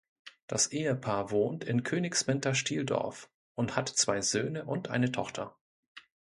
Das 0.47 0.65
Ehepaar 0.65 1.29
wohnt 1.29 1.63
in 1.63 1.83
Königswinter-Stieldorf 1.83 3.29
und 3.53 3.75
hat 3.75 3.87
zwei 3.87 4.19
Söhne 4.21 4.65
und 4.65 4.87
eine 4.89 5.11
Tochter. 5.11 5.55